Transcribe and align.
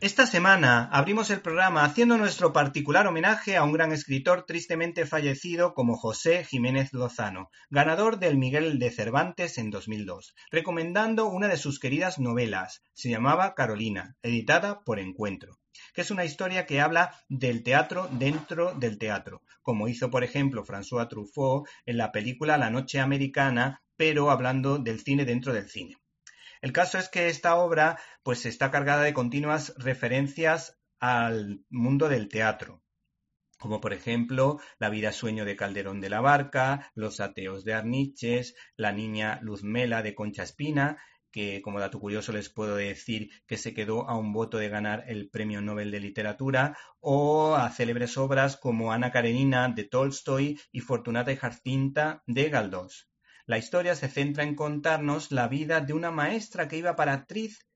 Esta 0.00 0.26
semana 0.26 0.88
abrimos 0.92 1.28
el 1.30 1.40
programa 1.40 1.82
haciendo 1.84 2.16
nuestro 2.18 2.52
particular 2.52 3.08
homenaje 3.08 3.56
a 3.56 3.64
un 3.64 3.72
gran 3.72 3.90
escritor 3.90 4.44
tristemente 4.46 5.06
fallecido 5.06 5.74
como 5.74 5.96
José 5.96 6.44
Jiménez 6.44 6.92
Lozano, 6.92 7.50
ganador 7.68 8.20
del 8.20 8.38
Miguel 8.38 8.78
de 8.78 8.92
Cervantes 8.92 9.58
en 9.58 9.70
2002, 9.70 10.36
recomendando 10.52 11.26
una 11.26 11.48
de 11.48 11.56
sus 11.56 11.80
queridas 11.80 12.20
novelas, 12.20 12.80
se 12.92 13.10
llamaba 13.10 13.54
Carolina, 13.56 14.14
editada 14.22 14.84
por 14.84 15.00
Encuentro 15.00 15.58
que 15.94 16.02
es 16.02 16.10
una 16.10 16.24
historia 16.24 16.66
que 16.66 16.80
habla 16.80 17.14
del 17.28 17.62
teatro 17.62 18.08
dentro 18.12 18.74
del 18.74 18.98
teatro, 18.98 19.42
como 19.62 19.88
hizo 19.88 20.10
por 20.10 20.22
ejemplo 20.22 20.64
François 20.64 21.08
Truffaut 21.08 21.68
en 21.86 21.96
la 21.96 22.12
película 22.12 22.56
La 22.56 22.70
Noche 22.70 23.00
Americana, 23.00 23.82
pero 23.96 24.30
hablando 24.30 24.78
del 24.78 25.00
cine 25.00 25.24
dentro 25.24 25.52
del 25.52 25.68
cine. 25.68 25.96
El 26.60 26.72
caso 26.72 26.98
es 26.98 27.08
que 27.08 27.28
esta 27.28 27.56
obra 27.56 27.98
pues 28.22 28.44
está 28.44 28.70
cargada 28.70 29.02
de 29.02 29.14
continuas 29.14 29.74
referencias 29.76 30.78
al 30.98 31.64
mundo 31.70 32.08
del 32.08 32.28
teatro, 32.28 32.82
como 33.58 33.80
por 33.80 33.92
ejemplo 33.92 34.58
La 34.78 34.90
vida 34.90 35.12
sueño 35.12 35.44
de 35.44 35.56
Calderón 35.56 36.00
de 36.00 36.10
la 36.10 36.20
Barca, 36.20 36.90
Los 36.94 37.20
ateos 37.20 37.64
de 37.64 37.74
Arniches, 37.74 38.56
La 38.76 38.92
niña 38.92 39.38
Luzmela 39.42 40.02
de 40.02 40.14
Concha 40.14 40.42
Espina, 40.42 40.98
que 41.30 41.60
como 41.62 41.78
dato 41.78 42.00
curioso 42.00 42.32
les 42.32 42.48
puedo 42.48 42.76
decir 42.76 43.30
que 43.46 43.56
se 43.56 43.74
quedó 43.74 44.08
a 44.08 44.16
un 44.16 44.32
voto 44.32 44.58
de 44.58 44.68
ganar 44.68 45.04
el 45.06 45.28
Premio 45.30 45.60
Nobel 45.60 45.90
de 45.90 46.00
Literatura, 46.00 46.76
o 47.00 47.54
a 47.54 47.70
célebres 47.70 48.16
obras 48.16 48.56
como 48.56 48.92
Ana 48.92 49.12
Karenina 49.12 49.68
de 49.68 49.84
Tolstoy 49.84 50.58
y 50.72 50.80
Fortunata 50.80 51.30
y 51.30 51.36
Jacinta 51.36 52.22
de 52.26 52.48
Galdós. 52.48 53.08
La 53.48 53.56
historia 53.56 53.94
se 53.94 54.08
centra 54.08 54.44
en 54.44 54.54
contarnos 54.54 55.32
la 55.32 55.48
vida 55.48 55.80
de 55.80 55.94
una 55.94 56.10
maestra 56.10 56.68
que 56.68 56.76
iba 56.76 56.96
para 56.96 57.14
actriz 57.14 57.66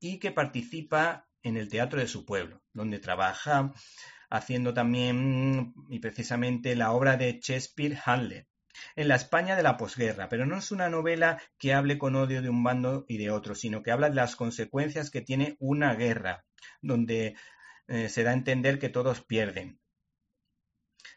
y 0.00 0.18
que 0.18 0.32
participa 0.32 1.28
en 1.44 1.56
el 1.56 1.68
teatro 1.68 2.00
de 2.00 2.08
su 2.08 2.26
pueblo, 2.26 2.60
donde 2.72 2.98
trabaja 2.98 3.72
haciendo 4.30 4.74
también 4.74 5.74
y 5.88 6.00
precisamente 6.00 6.74
la 6.74 6.90
obra 6.90 7.16
de 7.16 7.38
Shakespeare 7.40 7.96
Hamlet 8.04 8.48
en 8.96 9.06
la 9.06 9.14
España 9.14 9.54
de 9.54 9.62
la 9.62 9.76
posguerra, 9.76 10.28
pero 10.28 10.44
no 10.44 10.56
es 10.56 10.72
una 10.72 10.88
novela 10.88 11.40
que 11.56 11.72
hable 11.72 11.98
con 11.98 12.16
odio 12.16 12.42
de 12.42 12.48
un 12.48 12.64
bando 12.64 13.04
y 13.06 13.18
de 13.18 13.30
otro, 13.30 13.54
sino 13.54 13.80
que 13.84 13.92
habla 13.92 14.08
de 14.08 14.16
las 14.16 14.34
consecuencias 14.34 15.12
que 15.12 15.20
tiene 15.20 15.54
una 15.60 15.94
guerra, 15.94 16.44
donde 16.80 17.36
eh, 17.86 18.08
se 18.08 18.24
da 18.24 18.32
a 18.32 18.34
entender 18.34 18.80
que 18.80 18.88
todos 18.88 19.22
pierden. 19.22 19.78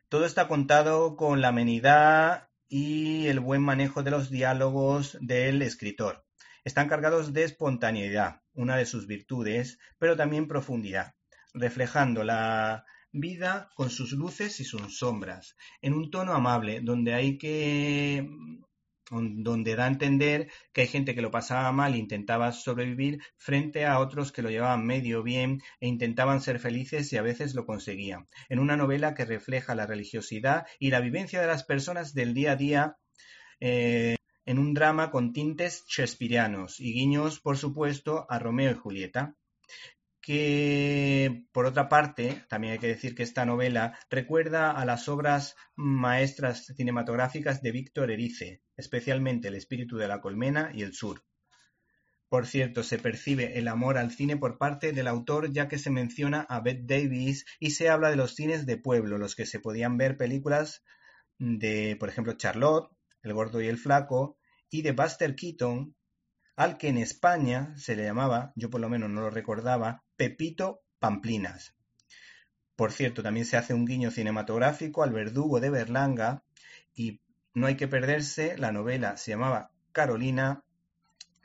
Todo 0.09 0.27
está 0.27 0.47
contado 0.47 1.15
con 1.15 1.41
la 1.41 1.47
amenidad 1.47 2.49
y 2.67 3.27
el 3.27 3.39
buen 3.39 3.61
manejo 3.61 4.03
de 4.03 4.11
los 4.11 4.29
diálogos 4.29 5.17
del 5.21 5.61
escritor. 5.61 6.25
Están 6.63 6.87
cargados 6.89 7.33
de 7.33 7.43
espontaneidad, 7.43 8.41
una 8.53 8.75
de 8.77 8.85
sus 8.85 9.07
virtudes, 9.07 9.77
pero 9.99 10.15
también 10.15 10.47
profundidad, 10.47 11.13
reflejando 11.53 12.23
la 12.23 12.85
vida 13.11 13.69
con 13.75 13.89
sus 13.89 14.11
luces 14.11 14.59
y 14.59 14.65
sus 14.65 14.97
sombras, 14.97 15.55
en 15.81 15.93
un 15.93 16.09
tono 16.11 16.33
amable, 16.33 16.81
donde 16.81 17.13
hay 17.13 17.37
que 17.37 18.27
donde 19.11 19.75
da 19.75 19.85
a 19.85 19.87
entender 19.87 20.49
que 20.73 20.81
hay 20.81 20.87
gente 20.87 21.13
que 21.13 21.21
lo 21.21 21.31
pasaba 21.31 21.71
mal 21.71 21.93
e 21.93 21.97
intentaba 21.97 22.51
sobrevivir 22.51 23.21
frente 23.37 23.85
a 23.85 23.99
otros 23.99 24.31
que 24.31 24.41
lo 24.41 24.49
llevaban 24.49 24.85
medio 24.85 25.23
bien 25.23 25.61
e 25.79 25.87
intentaban 25.87 26.41
ser 26.41 26.59
felices 26.59 27.11
y 27.13 27.17
a 27.17 27.21
veces 27.21 27.53
lo 27.55 27.65
conseguían. 27.65 28.27
En 28.49 28.59
una 28.59 28.77
novela 28.77 29.13
que 29.13 29.25
refleja 29.25 29.75
la 29.75 29.85
religiosidad 29.85 30.65
y 30.79 30.89
la 30.89 31.01
vivencia 31.01 31.41
de 31.41 31.47
las 31.47 31.63
personas 31.63 32.13
del 32.13 32.33
día 32.33 32.53
a 32.53 32.55
día 32.55 32.97
eh, 33.59 34.15
en 34.45 34.59
un 34.59 34.73
drama 34.73 35.11
con 35.11 35.33
tintes 35.33 35.85
shakespearianos 35.87 36.79
y 36.79 36.93
guiños, 36.93 37.39
por 37.39 37.57
supuesto, 37.57 38.25
a 38.29 38.39
Romeo 38.39 38.71
y 38.71 38.75
Julieta 38.75 39.35
que 40.25 41.45
por 41.51 41.67
otra 41.67 41.87
parte, 41.87 42.43
también 42.49 42.73
hay 42.73 42.79
que 42.79 42.87
decir 42.87 43.13
que 43.13 43.21
esta 43.21 43.45
novela 43.45 43.95
recuerda 44.09 44.71
a 44.71 44.83
las 44.83 45.07
obras 45.07 45.55
maestras 45.75 46.65
cinematográficas 46.75 47.61
de 47.61 47.71
Víctor 47.71 48.09
Erice, 48.09 48.63
especialmente 48.75 49.49
El 49.49 49.55
espíritu 49.55 49.97
de 49.97 50.07
la 50.07 50.21
colmena 50.21 50.71
y 50.73 50.81
El 50.81 50.93
sur. 50.93 51.23
Por 52.27 52.47
cierto, 52.47 52.81
se 52.81 52.97
percibe 52.97 53.59
el 53.59 53.67
amor 53.67 53.99
al 53.99 54.11
cine 54.11 54.35
por 54.35 54.57
parte 54.57 54.93
del 54.93 55.07
autor 55.07 55.53
ya 55.53 55.67
que 55.67 55.77
se 55.77 55.91
menciona 55.91 56.41
a 56.41 56.59
Bette 56.59 56.87
Davis 56.87 57.45
y 57.59 57.69
se 57.71 57.89
habla 57.89 58.09
de 58.09 58.15
los 58.15 58.33
cines 58.33 58.65
de 58.65 58.77
pueblo, 58.77 59.19
los 59.19 59.35
que 59.35 59.45
se 59.45 59.59
podían 59.59 59.95
ver 59.95 60.17
películas 60.17 60.83
de, 61.37 61.97
por 61.99 62.09
ejemplo, 62.09 62.33
Charlotte, 62.33 62.89
El 63.21 63.33
gordo 63.33 63.61
y 63.61 63.67
el 63.67 63.77
flaco, 63.77 64.39
y 64.71 64.81
de 64.81 64.93
Buster 64.93 65.35
Keaton, 65.35 65.95
al 66.55 66.77
que 66.77 66.89
en 66.89 66.97
España 66.97 67.73
se 67.77 67.95
le 67.95 68.03
llamaba, 68.03 68.53
yo 68.55 68.69
por 68.69 68.81
lo 68.81 68.89
menos 68.89 69.09
no 69.09 69.21
lo 69.21 69.29
recordaba, 69.29 70.03
Pepito 70.15 70.81
Pamplinas. 70.99 71.73
Por 72.75 72.91
cierto, 72.91 73.23
también 73.23 73.45
se 73.45 73.57
hace 73.57 73.73
un 73.73 73.85
guiño 73.85 74.11
cinematográfico 74.11 75.03
al 75.03 75.11
verdugo 75.11 75.59
de 75.59 75.69
Berlanga 75.69 76.43
y 76.93 77.21
no 77.53 77.67
hay 77.67 77.75
que 77.75 77.87
perderse, 77.87 78.57
la 78.57 78.71
novela 78.71 79.17
se 79.17 79.31
llamaba 79.31 79.71
Carolina, 79.91 80.63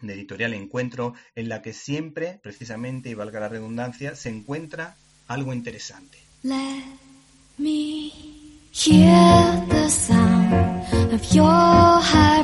de 0.00 0.14
editorial 0.14 0.54
Encuentro, 0.54 1.14
en 1.34 1.48
la 1.48 1.62
que 1.62 1.72
siempre, 1.72 2.40
precisamente, 2.42 3.10
y 3.10 3.14
valga 3.14 3.38
la 3.38 3.48
redundancia, 3.48 4.16
se 4.16 4.30
encuentra 4.30 4.96
algo 5.28 5.52
interesante. 5.52 6.18
Let 6.42 6.84
me 7.58 8.10
hear 8.72 9.68
the 9.68 9.88
sound 9.90 11.12
of 11.12 11.22
your 11.32 12.00
heartbeat 12.00 12.39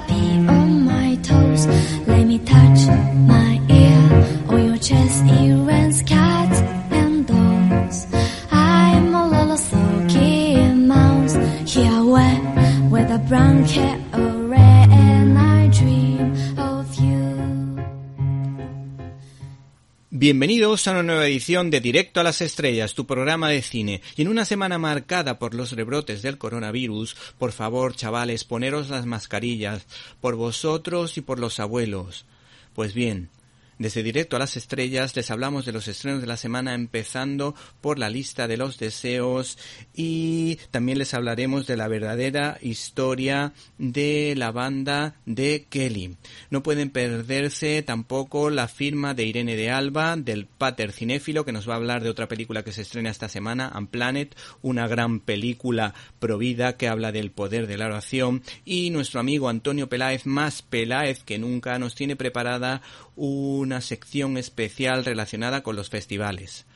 Bienvenidos 20.26 20.88
a 20.88 20.90
una 20.90 21.04
nueva 21.04 21.28
edición 21.28 21.70
de 21.70 21.80
Directo 21.80 22.18
a 22.18 22.24
las 22.24 22.40
Estrellas, 22.40 22.94
tu 22.94 23.06
programa 23.06 23.48
de 23.48 23.62
cine. 23.62 24.02
Y 24.16 24.22
en 24.22 24.28
una 24.28 24.44
semana 24.44 24.76
marcada 24.76 25.38
por 25.38 25.54
los 25.54 25.70
rebrotes 25.70 26.20
del 26.20 26.36
coronavirus, 26.36 27.14
por 27.38 27.52
favor, 27.52 27.94
chavales, 27.94 28.42
poneros 28.42 28.90
las 28.90 29.06
mascarillas, 29.06 29.86
por 30.20 30.34
vosotros 30.34 31.16
y 31.16 31.20
por 31.20 31.38
los 31.38 31.60
abuelos. 31.60 32.26
Pues 32.74 32.92
bien, 32.92 33.30
desde 33.78 34.02
Directo 34.02 34.36
a 34.36 34.38
las 34.38 34.56
Estrellas 34.56 35.14
les 35.16 35.30
hablamos 35.30 35.66
de 35.66 35.72
los 35.72 35.86
estrenos 35.88 36.20
de 36.20 36.26
la 36.26 36.36
semana 36.36 36.74
empezando 36.74 37.54
por 37.80 37.98
la 37.98 38.08
lista 38.08 38.48
de 38.48 38.56
los 38.56 38.78
deseos 38.78 39.58
y 39.94 40.56
también 40.70 40.98
les 40.98 41.12
hablaremos 41.12 41.66
de 41.66 41.76
la 41.76 41.88
verdadera 41.88 42.58
historia 42.62 43.52
de 43.78 44.34
la 44.36 44.50
banda 44.50 45.16
de 45.26 45.66
Kelly. 45.68 46.16
No 46.48 46.62
pueden 46.62 46.90
perderse 46.90 47.82
tampoco 47.82 48.48
la 48.48 48.68
firma 48.68 49.12
de 49.12 49.24
Irene 49.24 49.56
de 49.56 49.70
Alba 49.70 50.16
del 50.16 50.46
Pater 50.46 50.92
Cinéfilo 50.92 51.44
que 51.44 51.52
nos 51.52 51.68
va 51.68 51.74
a 51.74 51.76
hablar 51.76 52.02
de 52.02 52.10
otra 52.10 52.28
película 52.28 52.62
que 52.62 52.72
se 52.72 52.82
estrena 52.82 53.10
esta 53.10 53.28
semana, 53.28 53.72
Unplanet, 53.76 54.36
una 54.62 54.88
gran 54.88 55.20
película 55.20 55.94
provida 56.18 56.76
que 56.76 56.88
habla 56.88 57.12
del 57.12 57.30
poder 57.30 57.66
de 57.66 57.76
la 57.76 57.86
oración 57.86 58.42
y 58.64 58.90
nuestro 58.90 59.20
amigo 59.20 59.48
Antonio 59.48 59.88
Peláez, 59.88 60.24
más 60.24 60.62
Peláez 60.62 61.22
que 61.24 61.38
nunca, 61.38 61.78
nos 61.78 61.94
tiene 61.94 62.16
preparada 62.16 62.80
una 63.16 63.65
sección 63.80 64.36
especial 64.36 65.04
relacionada 65.04 65.62
con 65.62 65.76
los 65.76 65.90
festivales. 65.90 66.66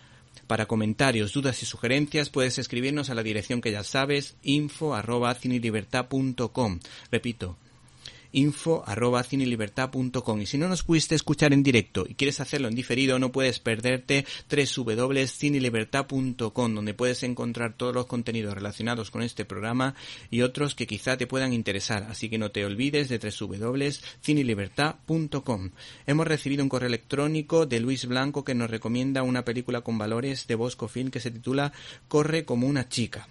Para 0.46 0.66
comentarios, 0.66 1.32
dudas 1.32 1.62
y 1.62 1.66
sugerencias 1.66 2.30
puedes 2.30 2.58
escribirnos 2.58 3.08
a 3.08 3.14
la 3.14 3.22
dirección 3.22 3.60
que 3.60 3.72
ya 3.72 3.84
sabes, 3.84 4.36
info 4.42 4.94
arroba 4.94 5.36
Repito, 7.10 7.56
info 8.32 8.82
arroba 8.86 9.22
cinelibertad.com 9.22 10.40
y 10.40 10.46
si 10.46 10.56
no 10.58 10.68
nos 10.68 10.82
pudiste 10.82 11.14
escuchar 11.14 11.52
en 11.52 11.62
directo 11.62 12.06
y 12.08 12.14
quieres 12.14 12.40
hacerlo 12.40 12.66
en 12.68 12.74
diferido 12.74 13.18
no 13.18 13.32
puedes 13.32 13.60
perderte 13.60 14.24
www.cinelibertad.com 14.50 16.74
donde 16.74 16.94
puedes 16.94 17.22
encontrar 17.22 17.74
todos 17.76 17.94
los 17.94 18.06
contenidos 18.06 18.54
relacionados 18.54 19.10
con 19.10 19.20
este 19.22 19.44
programa 19.44 19.94
y 20.30 20.40
otros 20.42 20.74
que 20.74 20.86
quizá 20.86 21.16
te 21.16 21.26
puedan 21.26 21.52
interesar. 21.52 22.06
Así 22.10 22.28
que 22.28 22.38
no 22.38 22.50
te 22.50 22.64
olvides 22.64 23.08
de 23.08 23.18
www.cinelibertad.com 23.18 25.70
hemos 26.06 26.26
recibido 26.26 26.62
un 26.62 26.68
correo 26.68 26.88
electrónico 26.88 27.66
de 27.66 27.80
Luis 27.80 28.06
Blanco 28.06 28.44
que 28.44 28.54
nos 28.54 28.70
recomienda 28.70 29.22
una 29.22 29.44
película 29.44 29.82
con 29.82 29.98
valores 29.98 30.46
de 30.46 30.54
Bosco 30.54 30.88
Film 30.88 31.10
que 31.10 31.20
se 31.20 31.30
titula 31.30 31.72
Corre 32.08 32.44
como 32.44 32.66
una 32.66 32.88
chica 32.88 33.28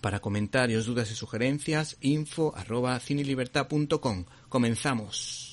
para 0.00 0.20
comentarios, 0.20 0.86
dudas 0.86 1.10
y 1.10 1.14
sugerencias, 1.14 1.96
info 2.00 2.54
arroba. 2.56 3.00
Comenzamos. 4.48 5.49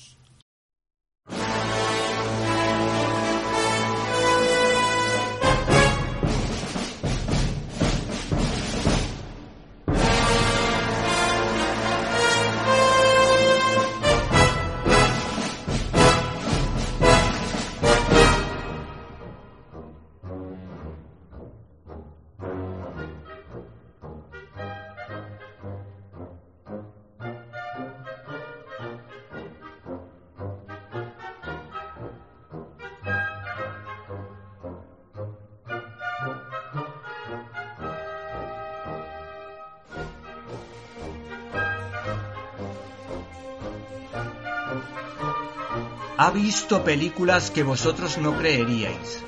Ha 46.20 46.32
visto 46.32 46.82
películas 46.82 47.52
que 47.52 47.62
vosotros 47.62 48.18
no 48.18 48.36
creeríais. 48.36 49.22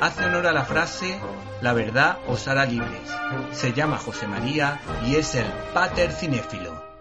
Hace 0.00 0.26
honor 0.26 0.46
a 0.46 0.52
la 0.52 0.64
frase, 0.64 1.18
la 1.60 1.72
verdad 1.72 2.18
os 2.28 2.46
hará 2.46 2.64
libres. 2.64 3.10
Se 3.50 3.72
llama 3.72 3.98
José 3.98 4.28
María 4.28 4.80
y 5.08 5.16
es 5.16 5.34
el 5.34 5.46
pater 5.74 6.12
cinéfilo. 6.12 6.95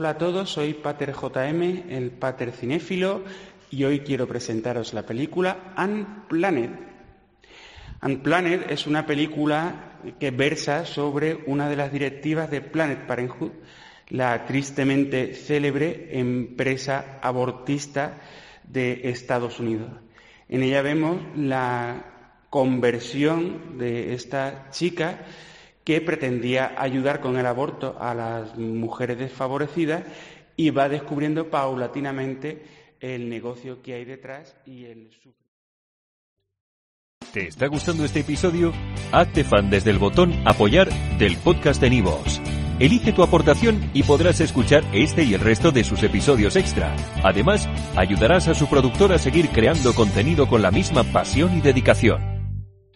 Hola 0.00 0.10
a 0.10 0.18
todos, 0.18 0.50
soy 0.50 0.74
Pater 0.74 1.12
JM, 1.12 1.90
el 1.90 2.12
Pater 2.12 2.52
cinéfilo, 2.52 3.24
y 3.68 3.82
hoy 3.82 3.98
quiero 3.98 4.28
presentaros 4.28 4.94
la 4.94 5.02
película 5.02 5.74
Unplanet. 5.76 6.70
Unplanet 8.00 8.70
es 8.70 8.86
una 8.86 9.06
película 9.06 9.98
que 10.20 10.30
versa 10.30 10.86
sobre 10.86 11.42
una 11.46 11.68
de 11.68 11.74
las 11.74 11.90
directivas 11.90 12.48
de 12.48 12.60
Planet 12.60 13.08
Parenthood, 13.08 13.50
la 14.10 14.46
tristemente 14.46 15.34
célebre 15.34 16.10
empresa 16.12 17.18
abortista 17.20 18.20
de 18.62 19.10
Estados 19.10 19.58
Unidos. 19.58 19.90
En 20.48 20.62
ella 20.62 20.80
vemos 20.80 21.20
la 21.34 22.04
conversión 22.50 23.78
de 23.78 24.14
esta 24.14 24.70
chica 24.70 25.24
que 25.88 26.02
pretendía 26.02 26.74
ayudar 26.76 27.18
con 27.18 27.38
el 27.38 27.46
aborto 27.46 27.96
a 27.98 28.12
las 28.12 28.58
mujeres 28.58 29.16
desfavorecidas 29.16 30.04
y 30.54 30.68
va 30.68 30.86
descubriendo 30.86 31.48
paulatinamente 31.48 32.62
el 33.00 33.30
negocio 33.30 33.80
que 33.80 33.94
hay 33.94 34.04
detrás 34.04 34.54
y 34.66 34.84
el 34.84 35.08
¿Te 37.32 37.48
está 37.48 37.68
gustando 37.68 38.04
este 38.04 38.20
episodio? 38.20 38.74
Hazte 39.12 39.44
fan 39.44 39.70
desde 39.70 39.90
el 39.90 39.98
botón 39.98 40.34
apoyar 40.44 40.90
del 41.16 41.38
podcast 41.38 41.80
de 41.80 41.88
Nivos. 41.88 42.38
Elige 42.78 43.14
tu 43.14 43.22
aportación 43.22 43.90
y 43.94 44.02
podrás 44.02 44.42
escuchar 44.42 44.84
este 44.92 45.22
y 45.22 45.32
el 45.32 45.40
resto 45.40 45.70
de 45.70 45.84
sus 45.84 46.02
episodios 46.02 46.56
extra. 46.56 46.94
Además, 47.24 47.66
ayudarás 47.96 48.46
a 48.48 48.54
su 48.54 48.68
productor 48.68 49.14
a 49.14 49.18
seguir 49.18 49.48
creando 49.48 49.94
contenido 49.94 50.48
con 50.48 50.60
la 50.60 50.70
misma 50.70 51.02
pasión 51.04 51.56
y 51.56 51.62
dedicación. 51.62 52.27